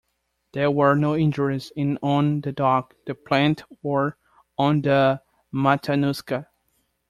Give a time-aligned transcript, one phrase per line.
[0.53, 4.17] There were no injuries in on the dock, the plant, or
[4.57, 5.21] on the
[5.53, 6.47] Matanuska.